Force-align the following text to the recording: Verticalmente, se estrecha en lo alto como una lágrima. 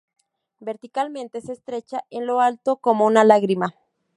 Verticalmente, 0.59 1.41
se 1.41 1.51
estrecha 1.53 2.03
en 2.09 2.25
lo 2.25 2.41
alto 2.41 2.77
como 2.77 3.05
una 3.05 3.23
lágrima. 3.23 3.75